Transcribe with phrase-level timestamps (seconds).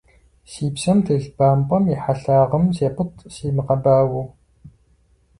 [0.51, 4.25] Си псэм телъ бампӏэм и хьэлъагъым сепӀытӀ, симыгъэбауэу.